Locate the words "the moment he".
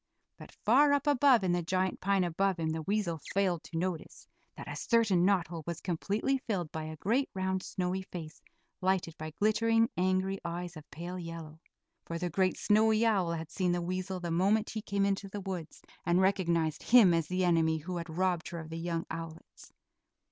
14.19-14.81